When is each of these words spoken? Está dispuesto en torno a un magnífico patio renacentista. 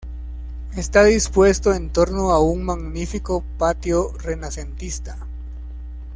Está 0.75 1.03
dispuesto 1.03 1.75
en 1.75 1.91
torno 1.91 2.31
a 2.31 2.39
un 2.41 2.63
magnífico 2.63 3.43
patio 3.59 4.11
renacentista. 4.17 5.27